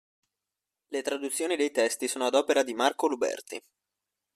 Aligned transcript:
Le 0.87 1.01
traduzioni 1.03 1.55
dei 1.55 1.69
testi 1.69 2.07
sono 2.07 2.25
ad 2.25 2.33
opera 2.33 2.63
di 2.63 2.73
Marco 2.73 3.05
Luberti. 3.07 3.63